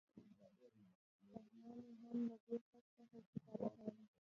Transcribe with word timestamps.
کاهنانو 1.29 1.89
هم 2.01 2.17
له 2.29 2.35
دې 2.45 2.57
خط 2.67 2.83
څخه 2.95 3.15
استفاده 3.21 3.67
کوله. 3.77 4.09